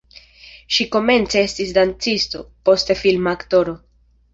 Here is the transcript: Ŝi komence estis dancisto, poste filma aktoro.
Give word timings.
Ŝi 0.77 0.87
komence 0.95 1.45
estis 1.49 1.75
dancisto, 1.77 2.45
poste 2.67 3.01
filma 3.07 3.41
aktoro. 3.41 3.83